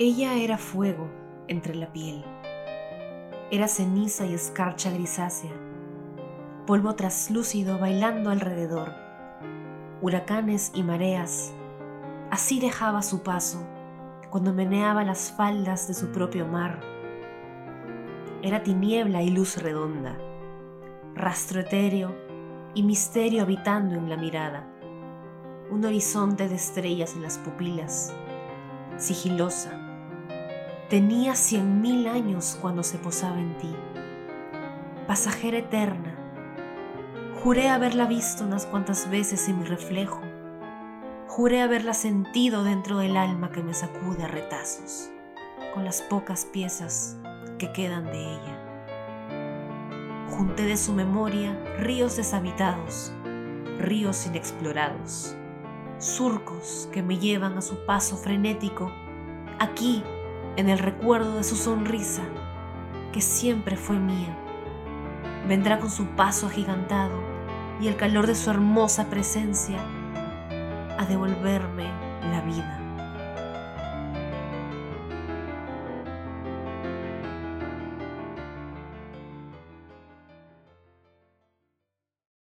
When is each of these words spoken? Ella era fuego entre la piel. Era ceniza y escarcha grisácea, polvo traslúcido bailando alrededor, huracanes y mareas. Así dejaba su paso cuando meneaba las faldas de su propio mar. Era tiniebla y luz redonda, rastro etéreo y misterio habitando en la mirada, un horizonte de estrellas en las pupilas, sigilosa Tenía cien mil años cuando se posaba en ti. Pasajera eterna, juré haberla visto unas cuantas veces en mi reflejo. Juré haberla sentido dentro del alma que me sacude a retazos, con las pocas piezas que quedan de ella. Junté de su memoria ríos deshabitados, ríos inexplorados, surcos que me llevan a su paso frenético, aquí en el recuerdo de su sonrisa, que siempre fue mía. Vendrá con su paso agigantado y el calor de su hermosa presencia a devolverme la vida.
Ella 0.00 0.34
era 0.34 0.58
fuego 0.58 1.10
entre 1.48 1.74
la 1.74 1.92
piel. 1.92 2.24
Era 3.50 3.66
ceniza 3.66 4.26
y 4.26 4.32
escarcha 4.32 4.92
grisácea, 4.92 5.50
polvo 6.68 6.94
traslúcido 6.94 7.80
bailando 7.80 8.30
alrededor, 8.30 8.92
huracanes 10.00 10.70
y 10.72 10.84
mareas. 10.84 11.52
Así 12.30 12.60
dejaba 12.60 13.02
su 13.02 13.24
paso 13.24 13.66
cuando 14.30 14.52
meneaba 14.52 15.02
las 15.02 15.32
faldas 15.32 15.88
de 15.88 15.94
su 15.94 16.12
propio 16.12 16.46
mar. 16.46 16.78
Era 18.40 18.62
tiniebla 18.62 19.24
y 19.24 19.30
luz 19.30 19.60
redonda, 19.60 20.16
rastro 21.16 21.58
etéreo 21.58 22.14
y 22.72 22.84
misterio 22.84 23.42
habitando 23.42 23.96
en 23.96 24.08
la 24.08 24.16
mirada, 24.16 24.64
un 25.72 25.84
horizonte 25.84 26.48
de 26.48 26.54
estrellas 26.54 27.16
en 27.16 27.22
las 27.22 27.38
pupilas, 27.38 28.14
sigilosa 28.96 29.86
Tenía 30.88 31.34
cien 31.34 31.82
mil 31.82 32.08
años 32.08 32.56
cuando 32.62 32.82
se 32.82 32.96
posaba 32.96 33.38
en 33.38 33.58
ti. 33.58 33.76
Pasajera 35.06 35.58
eterna, 35.58 36.16
juré 37.42 37.68
haberla 37.68 38.06
visto 38.06 38.44
unas 38.44 38.64
cuantas 38.64 39.10
veces 39.10 39.50
en 39.50 39.58
mi 39.58 39.66
reflejo. 39.66 40.22
Juré 41.26 41.60
haberla 41.60 41.92
sentido 41.92 42.64
dentro 42.64 42.96
del 42.96 43.18
alma 43.18 43.52
que 43.52 43.62
me 43.62 43.74
sacude 43.74 44.24
a 44.24 44.28
retazos, 44.28 45.10
con 45.74 45.84
las 45.84 46.00
pocas 46.00 46.46
piezas 46.46 47.18
que 47.58 47.70
quedan 47.70 48.06
de 48.06 48.24
ella. 48.24 48.56
Junté 50.30 50.62
de 50.62 50.78
su 50.78 50.94
memoria 50.94 51.52
ríos 51.80 52.16
deshabitados, 52.16 53.12
ríos 53.78 54.26
inexplorados, 54.26 55.36
surcos 55.98 56.88
que 56.92 57.02
me 57.02 57.18
llevan 57.18 57.58
a 57.58 57.60
su 57.60 57.84
paso 57.84 58.16
frenético, 58.16 58.90
aquí 59.58 60.02
en 60.58 60.68
el 60.68 60.80
recuerdo 60.80 61.36
de 61.36 61.44
su 61.44 61.54
sonrisa, 61.54 62.24
que 63.12 63.20
siempre 63.20 63.76
fue 63.76 63.96
mía. 63.96 64.36
Vendrá 65.46 65.78
con 65.78 65.88
su 65.88 66.04
paso 66.16 66.48
agigantado 66.48 67.14
y 67.80 67.86
el 67.86 67.94
calor 67.94 68.26
de 68.26 68.34
su 68.34 68.50
hermosa 68.50 69.08
presencia 69.08 69.78
a 70.98 71.06
devolverme 71.08 71.84
la 72.32 72.40
vida. 72.40 72.87